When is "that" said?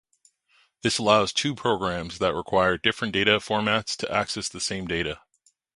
2.17-2.33